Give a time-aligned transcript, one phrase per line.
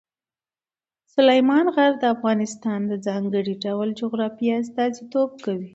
[1.13, 5.69] سلیمان غر د افغانستان د ځانګړي ډول جغرافیې استازیتوب کوي.